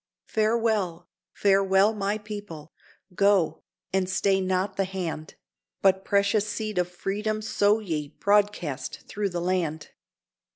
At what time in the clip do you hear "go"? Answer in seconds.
3.13-3.61